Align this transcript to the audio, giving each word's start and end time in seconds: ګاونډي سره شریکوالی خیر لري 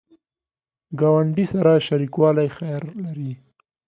ګاونډي 0.99 1.45
سره 1.53 1.71
شریکوالی 1.87 2.47
خیر 2.57 2.83
لري 3.03 3.31